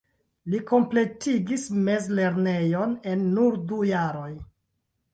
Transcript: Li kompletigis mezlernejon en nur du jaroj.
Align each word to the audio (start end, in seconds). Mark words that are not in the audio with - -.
Li 0.53 0.61
kompletigis 0.71 1.67
mezlernejon 1.91 2.99
en 3.15 3.31
nur 3.39 3.63
du 3.71 3.87
jaroj. 3.95 4.31